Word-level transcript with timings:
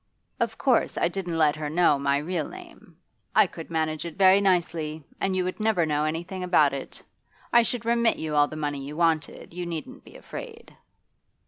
Of 0.39 0.57
course 0.57 0.97
I 0.97 1.07
didn't 1.09 1.37
let 1.37 1.55
her 1.57 1.69
know 1.69 1.99
my 1.99 2.17
real 2.17 2.47
name. 2.47 2.97
I 3.35 3.45
could 3.45 3.69
manage 3.69 4.03
it 4.03 4.17
very 4.17 4.41
nicely, 4.41 5.03
and 5.19 5.35
you 5.35 5.43
would 5.43 5.59
never 5.59 5.85
know 5.85 6.05
anything 6.05 6.43
about 6.43 6.73
it; 6.73 7.03
I 7.53 7.61
should 7.61 7.85
remit 7.85 8.17
you 8.17 8.35
all 8.35 8.47
the 8.47 8.55
money 8.55 8.83
you 8.83 8.97
wanted, 8.97 9.53
you 9.53 9.67
needn't 9.67 10.03
be 10.03 10.15
afraid. 10.15 10.75